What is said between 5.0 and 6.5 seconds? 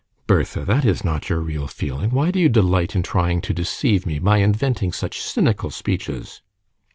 cynical speeches?"